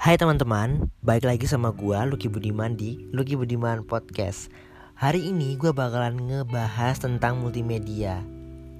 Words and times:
Hai 0.00 0.16
teman-teman, 0.16 0.88
balik 1.04 1.28
lagi 1.28 1.44
sama 1.44 1.76
gue 1.76 1.92
Lucky 2.08 2.32
Budiman 2.32 2.72
di 2.72 2.96
Lucky 3.12 3.36
Budiman 3.36 3.84
Podcast. 3.84 4.48
Hari 4.96 5.28
ini 5.28 5.60
gue 5.60 5.76
bakalan 5.76 6.16
ngebahas 6.16 7.04
tentang 7.04 7.36
multimedia. 7.36 8.24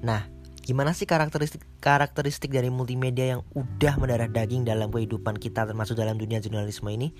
Nah, 0.00 0.24
gimana 0.64 0.96
sih 0.96 1.04
karakteristik 1.04 1.60
karakteristik 1.76 2.48
dari 2.48 2.72
multimedia 2.72 3.36
yang 3.36 3.44
udah 3.52 4.00
mendarah 4.00 4.32
daging 4.32 4.64
dalam 4.64 4.88
kehidupan 4.88 5.36
kita 5.36 5.68
termasuk 5.68 6.00
dalam 6.00 6.16
dunia 6.16 6.40
jurnalisme 6.40 6.88
ini? 6.88 7.12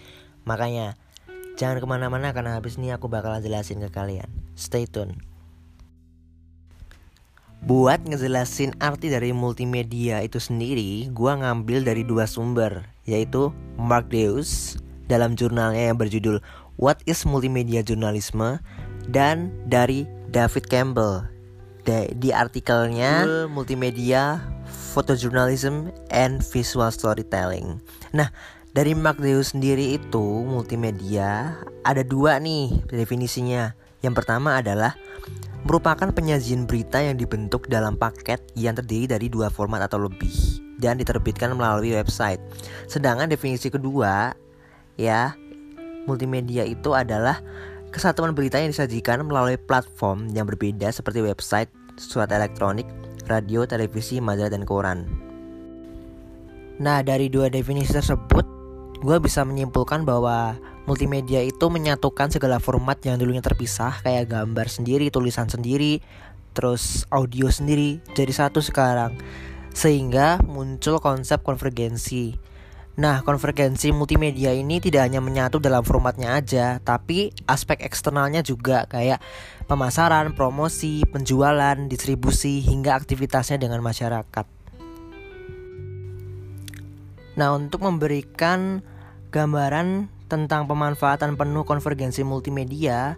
Makanya, 0.49 0.97
jangan 1.61 1.77
ke 1.77 1.85
mana-mana 1.85 2.33
karena 2.33 2.57
habis 2.57 2.81
ini 2.81 2.97
aku 2.97 3.05
bakalan 3.13 3.45
jelasin 3.45 3.85
ke 3.85 3.93
kalian. 3.93 4.33
Stay 4.57 4.89
tune. 4.89 5.13
Buat 7.61 8.09
ngejelasin 8.09 8.81
arti 8.81 9.13
dari 9.13 9.37
multimedia 9.37 10.25
itu 10.25 10.41
sendiri, 10.41 11.13
gue 11.13 11.33
ngambil 11.37 11.85
dari 11.85 12.01
dua 12.09 12.25
sumber, 12.25 12.90
yaitu 13.09 13.55
Mark 13.81 14.09
Deus 14.13 14.81
dalam 15.11 15.35
jurnalnya 15.35 15.91
yang 15.91 15.99
berjudul 15.99 16.39
What 16.81 17.03
is 17.05 17.29
Multimedia 17.29 17.85
Journalism 17.85 18.61
dan 19.11 19.53
dari 19.69 20.09
David 20.31 20.71
Campbell 20.71 21.27
di 22.17 22.31
artikelnya 22.31 23.27
Multimedia 23.51 24.39
Photojournalism 24.95 25.91
and 26.15 26.39
Visual 26.43 26.91
Storytelling. 26.95 27.83
Nah, 28.15 28.31
dari 28.71 28.95
Mark 28.95 29.19
Deus 29.19 29.51
sendiri 29.51 29.99
itu 29.99 30.47
multimedia 30.47 31.59
ada 31.83 32.07
dua 32.07 32.39
nih 32.39 32.71
definisinya. 32.87 33.75
Yang 34.01 34.23
pertama 34.23 34.63
adalah 34.63 34.95
merupakan 35.67 36.09
penyajian 36.15 36.65
berita 36.65 37.03
yang 37.03 37.19
dibentuk 37.19 37.67
dalam 37.67 37.99
paket 37.99 38.41
yang 38.55 38.79
terdiri 38.79 39.11
dari 39.11 39.27
dua 39.29 39.51
format 39.53 39.85
atau 39.85 40.07
lebih 40.07 40.70
dan 40.81 40.99
diterbitkan 40.99 41.53
melalui 41.55 41.93
website. 41.95 42.41
Sedangkan 42.89 43.29
definisi 43.29 43.69
kedua, 43.69 44.33
ya, 44.97 45.37
multimedia 46.09 46.65
itu 46.65 46.97
adalah 46.97 47.39
kesatuan 47.93 48.33
berita 48.33 48.57
yang 48.59 48.73
disajikan 48.73 49.23
melalui 49.23 49.61
platform 49.61 50.33
yang 50.33 50.49
berbeda 50.49 50.89
seperti 50.91 51.21
website, 51.21 51.71
surat 52.01 52.33
elektronik, 52.33 52.89
radio, 53.29 53.69
televisi, 53.69 54.19
majalah, 54.19 54.51
dan 54.51 54.65
koran. 54.65 55.05
Nah, 56.81 57.05
dari 57.05 57.29
dua 57.29 57.53
definisi 57.53 57.93
tersebut, 57.93 58.43
gue 59.05 59.17
bisa 59.21 59.45
menyimpulkan 59.45 60.09
bahwa 60.09 60.57
multimedia 60.89 61.45
itu 61.45 61.69
menyatukan 61.69 62.33
segala 62.33 62.57
format 62.57 62.97
yang 63.05 63.21
dulunya 63.21 63.45
terpisah 63.45 64.01
kayak 64.01 64.33
gambar 64.33 64.65
sendiri, 64.65 65.13
tulisan 65.13 65.45
sendiri, 65.45 66.01
terus 66.57 67.05
audio 67.13 67.53
sendiri 67.53 68.01
jadi 68.17 68.33
satu 68.33 68.65
sekarang. 68.65 69.15
Sehingga 69.81 70.45
muncul 70.45 71.01
konsep 71.01 71.41
konvergensi. 71.41 72.37
Nah, 73.01 73.25
konvergensi 73.25 73.97
multimedia 73.97 74.53
ini 74.53 74.77
tidak 74.77 75.09
hanya 75.09 75.25
menyatu 75.25 75.57
dalam 75.57 75.81
formatnya 75.81 76.37
aja, 76.37 76.85
tapi 76.85 77.33
aspek 77.49 77.81
eksternalnya 77.81 78.45
juga 78.45 78.85
kayak 78.93 79.25
pemasaran, 79.65 80.37
promosi, 80.37 81.01
penjualan, 81.09 81.81
distribusi, 81.89 82.61
hingga 82.61 82.93
aktivitasnya 82.93 83.57
dengan 83.57 83.81
masyarakat. 83.81 84.45
Nah, 87.41 87.49
untuk 87.57 87.81
memberikan 87.81 88.85
gambaran 89.33 90.13
tentang 90.29 90.69
pemanfaatan 90.69 91.41
penuh 91.41 91.65
konvergensi 91.65 92.21
multimedia, 92.21 93.17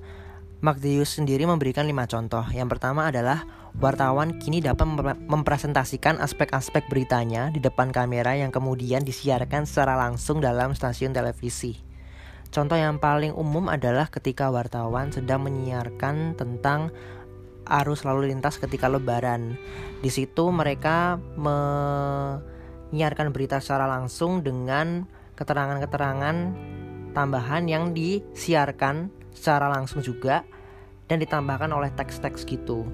Magdeus 0.62 1.18
sendiri 1.18 1.42
memberikan 1.42 1.90
lima 1.90 2.06
contoh. 2.06 2.46
Yang 2.54 2.78
pertama 2.78 3.10
adalah 3.10 3.42
wartawan 3.82 4.38
kini 4.38 4.62
dapat 4.62 4.86
mempresentasikan 5.26 6.22
aspek-aspek 6.22 6.86
beritanya 6.86 7.50
di 7.50 7.58
depan 7.58 7.90
kamera 7.90 8.38
yang 8.38 8.54
kemudian 8.54 9.02
disiarkan 9.02 9.66
secara 9.66 9.98
langsung 9.98 10.38
dalam 10.38 10.70
stasiun 10.70 11.10
televisi. 11.10 11.82
Contoh 12.54 12.78
yang 12.78 13.02
paling 13.02 13.34
umum 13.34 13.66
adalah 13.66 14.06
ketika 14.06 14.54
wartawan 14.54 15.10
sedang 15.10 15.50
menyiarkan 15.50 16.38
tentang 16.38 16.94
arus 17.66 18.06
lalu 18.06 18.30
lintas 18.30 18.62
ketika 18.62 18.86
lebaran. 18.86 19.58
Di 19.98 20.14
situ 20.14 20.46
mereka 20.54 21.18
menyiarkan 21.34 23.34
berita 23.34 23.58
secara 23.58 23.90
langsung 23.90 24.46
dengan 24.46 25.10
keterangan-keterangan 25.34 26.36
tambahan 27.18 27.66
yang 27.66 27.90
disiarkan 27.90 29.10
secara 29.34 29.66
langsung 29.66 30.04
juga 30.04 30.44
dan 31.06 31.22
ditambahkan 31.22 31.70
oleh 31.70 31.90
teks-teks 31.94 32.46
gitu. 32.46 32.86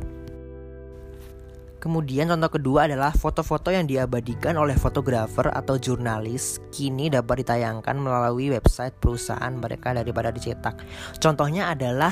Kemudian 1.79 2.27
contoh 2.27 2.59
kedua 2.59 2.91
adalah 2.91 3.15
foto-foto 3.15 3.71
yang 3.71 3.87
diabadikan 3.87 4.59
oleh 4.59 4.75
fotografer 4.75 5.47
atau 5.47 5.79
jurnalis 5.79 6.59
kini 6.75 7.07
dapat 7.07 7.47
ditayangkan 7.47 7.95
melalui 7.95 8.51
website 8.51 8.99
perusahaan 8.99 9.55
mereka 9.55 9.95
daripada 9.95 10.35
dicetak. 10.35 10.83
Contohnya 11.23 11.71
adalah 11.71 12.11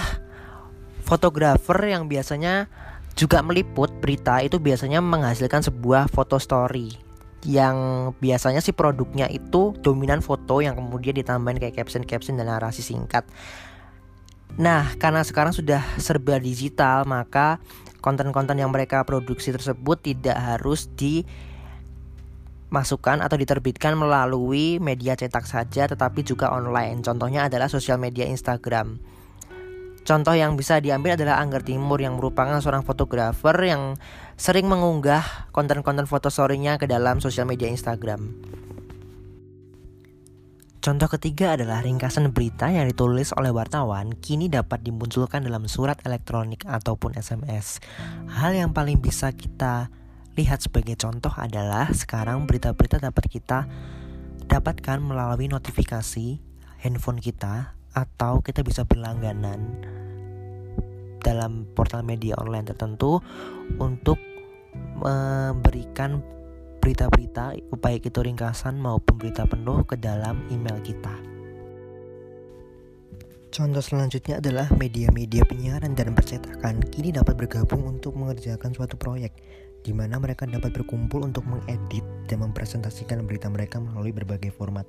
fotografer 1.03 1.79
yang 1.83 2.07
biasanya 2.07 2.71
juga 3.19 3.43
meliput 3.43 3.91
berita 3.99 4.39
itu 4.39 4.63
biasanya 4.63 5.03
menghasilkan 5.03 5.67
sebuah 5.67 6.15
foto 6.15 6.39
story 6.39 6.95
yang 7.47 8.11
biasanya 8.19 8.59
sih 8.59 8.75
produknya 8.75 9.31
itu 9.31 9.75
dominan 9.83 10.23
foto 10.23 10.59
yang 10.63 10.79
kemudian 10.79 11.15
ditambahin 11.15 11.63
kayak 11.63 11.79
caption-caption 11.79 12.39
dan 12.39 12.51
narasi 12.51 12.83
singkat. 12.83 13.27
Nah, 14.55 14.95
karena 14.97 15.27
sekarang 15.27 15.53
sudah 15.53 15.83
serba 15.99 16.39
digital, 16.39 17.03
maka 17.05 17.59
konten-konten 17.99 18.55
yang 18.57 18.71
mereka 18.71 19.03
produksi 19.03 19.51
tersebut 19.51 19.99
tidak 19.99 20.39
harus 20.39 20.87
dimasukkan 20.95 21.19
atau 23.19 23.37
diterbitkan 23.37 23.99
melalui 23.99 24.79
media 24.79 25.19
cetak 25.19 25.43
saja, 25.45 25.91
tetapi 25.91 26.23
juga 26.23 26.55
online. 26.55 27.03
Contohnya 27.03 27.51
adalah 27.51 27.67
sosial 27.67 27.99
media 27.99 28.31
Instagram. 28.31 29.03
Contoh 30.07 30.39
yang 30.39 30.55
bisa 30.55 30.79
diambil 30.79 31.19
adalah 31.19 31.43
Angger 31.43 31.67
Timur 31.67 31.99
yang 31.99 32.15
merupakan 32.15 32.63
seorang 32.63 32.87
fotografer 32.87 33.59
yang 33.67 33.99
sering 34.39 34.71
mengunggah 34.71 35.51
konten-konten 35.51 36.07
foto 36.07 36.31
story-nya 36.31 36.79
ke 36.79 36.87
dalam 36.87 37.19
sosial 37.19 37.51
media 37.51 37.67
Instagram. 37.67 38.31
Contoh 40.87 41.11
ketiga 41.11 41.59
adalah 41.59 41.83
ringkasan 41.83 42.31
berita 42.31 42.71
yang 42.71 42.87
ditulis 42.87 43.35
oleh 43.35 43.51
wartawan 43.51 44.15
kini 44.23 44.47
dapat 44.47 44.87
dimunculkan 44.87 45.43
dalam 45.43 45.67
surat 45.67 45.99
elektronik 46.07 46.63
ataupun 46.63 47.19
SMS. 47.19 47.83
Hal 48.31 48.55
yang 48.55 48.71
paling 48.71 49.03
bisa 49.03 49.35
kita 49.35 49.91
lihat 50.39 50.63
sebagai 50.63 50.95
contoh 50.95 51.35
adalah 51.35 51.91
sekarang 51.91 52.47
berita-berita 52.47 53.03
dapat 53.03 53.27
kita 53.27 53.67
dapatkan 54.47 55.03
melalui 55.03 55.51
notifikasi 55.51 56.39
handphone 56.79 57.19
kita 57.19 57.75
atau 57.91 58.39
kita 58.47 58.63
bisa 58.63 58.87
berlangganan 58.87 59.83
dalam 61.19 61.67
portal 61.75 62.07
media 62.07 62.39
online 62.39 62.71
tertentu 62.71 63.19
untuk 63.83 64.23
memberikan 65.03 66.36
berita-berita 66.87 67.59
baik 67.83 68.15
itu 68.15 68.23
ringkasan 68.23 68.79
maupun 68.79 69.19
berita 69.19 69.43
penuh 69.43 69.83
ke 69.83 69.99
dalam 69.99 70.39
email 70.55 70.79
kita. 70.87 71.11
Contoh 73.51 73.83
selanjutnya 73.83 74.39
adalah 74.39 74.71
media-media 74.71 75.43
penyiaran 75.51 75.99
dan 75.99 76.15
percetakan 76.15 76.79
kini 76.87 77.11
dapat 77.11 77.35
bergabung 77.35 77.83
untuk 77.91 78.15
mengerjakan 78.15 78.71
suatu 78.71 78.95
proyek 78.95 79.35
di 79.83 79.91
mana 79.91 80.23
mereka 80.23 80.47
dapat 80.47 80.71
berkumpul 80.79 81.27
untuk 81.27 81.43
mengedit 81.51 82.07
dan 82.31 82.47
mempresentasikan 82.47 83.19
berita 83.27 83.51
mereka 83.51 83.83
melalui 83.83 84.15
berbagai 84.15 84.55
format. 84.55 84.87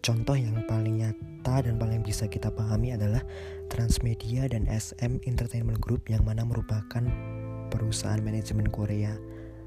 Contoh 0.00 0.32
yang 0.32 0.64
paling 0.64 1.04
nyata 1.04 1.60
dan 1.60 1.76
paling 1.76 2.00
bisa 2.00 2.24
kita 2.24 2.48
pahami 2.48 2.96
adalah 2.96 3.20
Transmedia 3.68 4.48
dan 4.48 4.64
SM 4.64 5.20
Entertainment 5.28 5.76
Group 5.76 6.08
yang 6.08 6.24
mana 6.24 6.48
merupakan 6.48 7.04
perusahaan 7.68 8.24
manajemen 8.24 8.72
Korea, 8.72 9.12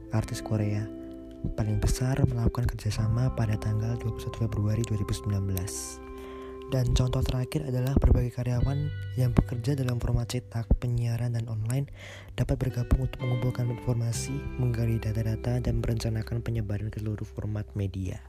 artis 0.10 0.42
Korea 0.42 1.00
paling 1.58 1.82
besar 1.82 2.18
melakukan 2.30 2.70
kerjasama 2.70 3.34
pada 3.34 3.58
tanggal 3.58 3.98
21 4.00 4.46
Februari 4.46 4.84
2019. 4.86 6.12
Dan 6.72 6.96
contoh 6.96 7.20
terakhir 7.20 7.68
adalah 7.68 7.92
berbagai 8.00 8.32
karyawan 8.32 8.88
yang 9.20 9.36
bekerja 9.36 9.76
dalam 9.76 10.00
format 10.00 10.32
cetak, 10.32 10.72
penyiaran, 10.80 11.36
dan 11.36 11.44
online 11.52 11.92
dapat 12.40 12.56
bergabung 12.56 13.12
untuk 13.12 13.20
mengumpulkan 13.28 13.68
informasi, 13.76 14.32
menggali 14.56 14.96
data-data, 14.96 15.60
dan 15.60 15.84
merencanakan 15.84 16.40
penyebaran 16.40 16.88
ke 16.88 17.04
seluruh 17.04 17.28
format 17.28 17.68
media. 17.76 18.24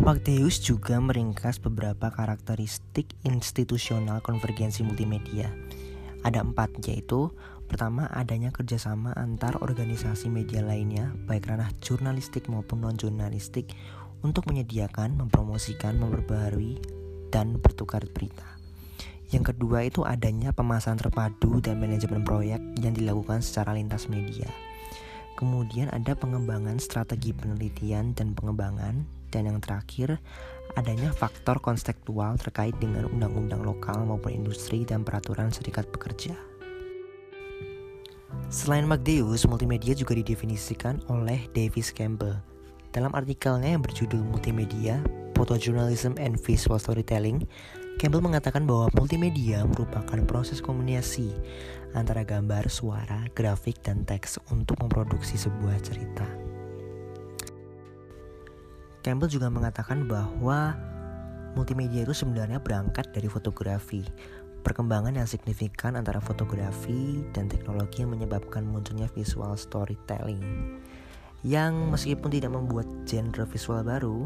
Magdeus 0.00 0.64
juga 0.64 0.96
meringkas 0.96 1.60
beberapa 1.60 2.08
karakteristik 2.08 3.12
institusional 3.28 4.24
konvergensi 4.24 4.80
multimedia. 4.80 5.52
Ada 6.24 6.40
empat, 6.40 6.80
yaitu 6.88 7.28
pertama 7.74 8.06
adanya 8.14 8.54
kerjasama 8.54 9.10
antar 9.18 9.58
organisasi 9.58 10.30
media 10.30 10.62
lainnya, 10.62 11.10
baik 11.26 11.50
ranah 11.50 11.74
jurnalistik 11.82 12.46
maupun 12.46 12.86
non-jurnalistik, 12.86 13.74
untuk 14.22 14.46
menyediakan, 14.46 15.18
mempromosikan, 15.18 15.98
memperbaharui, 15.98 16.78
dan 17.34 17.58
bertukar 17.58 18.06
berita. 18.14 18.46
Yang 19.34 19.50
kedua 19.50 19.90
itu 19.90 20.06
adanya 20.06 20.54
pemasaran 20.54 21.02
terpadu 21.02 21.58
dan 21.58 21.82
manajemen 21.82 22.22
proyek 22.22 22.62
yang 22.78 22.94
dilakukan 22.94 23.42
secara 23.42 23.74
lintas 23.74 24.06
media. 24.06 24.46
Kemudian 25.34 25.90
ada 25.90 26.14
pengembangan 26.14 26.78
strategi 26.78 27.34
penelitian 27.34 28.14
dan 28.14 28.38
pengembangan 28.38 29.02
Dan 29.34 29.50
yang 29.50 29.58
terakhir, 29.58 30.22
adanya 30.78 31.10
faktor 31.10 31.58
konstektual 31.58 32.38
terkait 32.38 32.78
dengan 32.78 33.10
undang-undang 33.10 33.66
lokal 33.66 34.06
maupun 34.06 34.30
industri 34.30 34.86
dan 34.86 35.02
peraturan 35.02 35.50
serikat 35.50 35.90
pekerja. 35.90 36.53
Selain 38.52 38.84
Magdeus, 38.84 39.48
multimedia 39.48 39.96
juga 39.96 40.12
didefinisikan 40.16 41.00
oleh 41.08 41.48
Davis 41.56 41.88
Campbell. 41.92 42.36
Dalam 42.92 43.10
artikelnya 43.16 43.74
yang 43.74 43.82
berjudul 43.82 44.20
Multimedia, 44.20 45.00
Photojournalism 45.34 46.14
and 46.20 46.38
Visual 46.38 46.78
Storytelling, 46.78 47.42
Campbell 47.98 48.22
mengatakan 48.22 48.66
bahwa 48.66 48.90
multimedia 48.98 49.62
merupakan 49.66 50.18
proses 50.26 50.58
komunikasi 50.58 51.30
antara 51.94 52.26
gambar, 52.26 52.66
suara, 52.66 53.22
grafik, 53.38 53.78
dan 53.86 54.02
teks 54.02 54.38
untuk 54.50 54.78
memproduksi 54.82 55.38
sebuah 55.38 55.78
cerita. 55.78 56.26
Campbell 59.04 59.30
juga 59.30 59.46
mengatakan 59.52 60.10
bahwa 60.10 60.74
multimedia 61.54 62.02
itu 62.02 62.14
sebenarnya 62.14 62.58
berangkat 62.58 63.14
dari 63.14 63.30
fotografi, 63.30 64.02
Perkembangan 64.64 65.12
yang 65.12 65.28
signifikan 65.28 65.92
antara 65.92 66.24
fotografi 66.24 67.20
dan 67.36 67.52
teknologi 67.52 68.00
yang 68.00 68.16
menyebabkan 68.16 68.64
munculnya 68.64 69.12
visual 69.12 69.52
storytelling. 69.60 70.40
Yang 71.44 71.72
meskipun 71.92 72.32
tidak 72.32 72.56
membuat 72.56 72.88
genre 73.04 73.44
visual 73.44 73.84
baru, 73.84 74.24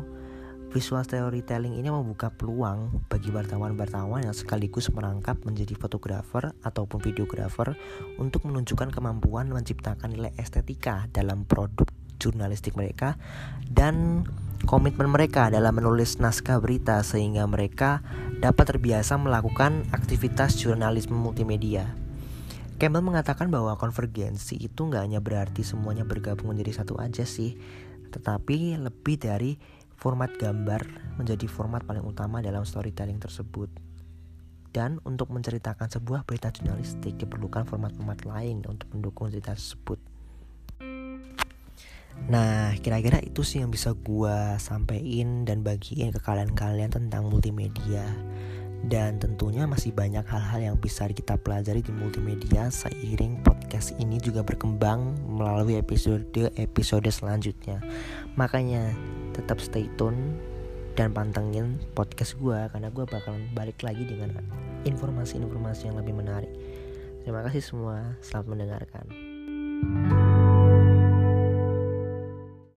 visual 0.70 1.02
storytelling 1.02 1.74
ini 1.74 1.90
membuka 1.90 2.30
peluang 2.30 3.02
bagi 3.10 3.34
wartawan-wartawan 3.34 4.30
yang 4.30 4.36
sekaligus 4.36 4.94
merangkap 4.94 5.42
menjadi 5.42 5.74
fotografer 5.74 6.54
ataupun 6.62 7.02
videografer 7.02 7.74
untuk 8.22 8.46
menunjukkan 8.46 8.94
kemampuan 8.94 9.50
menciptakan 9.50 10.14
nilai 10.14 10.30
estetika 10.38 11.10
dalam 11.10 11.48
produk 11.50 11.90
jurnalistik 12.22 12.78
mereka 12.78 13.18
dan 13.66 14.22
komitmen 14.66 15.12
mereka 15.12 15.52
dalam 15.52 15.76
menulis 15.76 16.18
naskah 16.18 16.58
berita 16.58 16.98
sehingga 17.04 17.46
mereka 17.46 18.02
dapat 18.42 18.74
terbiasa 18.74 19.20
melakukan 19.20 19.86
aktivitas 19.94 20.58
jurnalisme 20.58 21.14
multimedia. 21.14 21.94
Campbell 22.78 23.02
mengatakan 23.02 23.50
bahwa 23.50 23.74
konvergensi 23.74 24.54
itu 24.54 24.86
nggak 24.86 25.02
hanya 25.02 25.18
berarti 25.18 25.66
semuanya 25.66 26.06
bergabung 26.06 26.54
menjadi 26.54 26.82
satu 26.82 26.94
aja 27.02 27.26
sih, 27.26 27.58
tetapi 28.14 28.78
lebih 28.78 29.18
dari 29.18 29.58
format 29.98 30.30
gambar 30.38 30.86
menjadi 31.18 31.50
format 31.50 31.82
paling 31.82 32.06
utama 32.06 32.38
dalam 32.38 32.62
storytelling 32.62 33.18
tersebut. 33.18 33.66
Dan 34.70 35.02
untuk 35.02 35.34
menceritakan 35.34 35.90
sebuah 35.90 36.22
berita 36.22 36.54
jurnalistik 36.54 37.18
diperlukan 37.18 37.66
format-format 37.66 38.22
lain 38.22 38.62
untuk 38.70 38.86
mendukung 38.94 39.26
cerita 39.26 39.58
tersebut. 39.58 39.98
Nah, 42.26 42.74
kira-kira 42.82 43.22
itu 43.22 43.46
sih 43.46 43.62
yang 43.62 43.70
bisa 43.70 43.94
gue 43.94 44.36
sampein 44.58 45.46
dan 45.46 45.62
bagiin 45.62 46.10
ke 46.10 46.20
kalian-kalian 46.20 46.90
tentang 46.90 47.30
multimedia. 47.30 48.04
Dan 48.78 49.18
tentunya 49.18 49.66
masih 49.66 49.90
banyak 49.90 50.22
hal-hal 50.22 50.60
yang 50.72 50.76
bisa 50.78 51.10
kita 51.10 51.34
pelajari 51.38 51.82
di 51.82 51.90
multimedia 51.90 52.70
seiring 52.70 53.42
podcast 53.42 53.94
ini 53.98 54.22
juga 54.22 54.46
berkembang 54.46 55.18
melalui 55.26 55.78
episode-episode 55.82 57.10
selanjutnya. 57.10 57.82
Makanya 58.38 58.94
tetap 59.34 59.58
stay 59.58 59.90
tune 59.98 60.38
dan 60.94 61.10
pantengin 61.10 61.78
podcast 61.94 62.38
gue 62.38 62.58
karena 62.70 62.90
gue 62.90 63.06
bakalan 63.06 63.46
balik 63.54 63.82
lagi 63.82 64.06
dengan 64.06 64.34
informasi-informasi 64.86 65.90
yang 65.90 65.98
lebih 65.98 66.14
menarik. 66.14 66.50
Terima 67.26 67.42
kasih 67.46 67.62
semua, 67.62 68.14
selamat 68.22 68.46
mendengarkan. 68.46 69.06
thank 69.78 70.10
you 70.10 70.27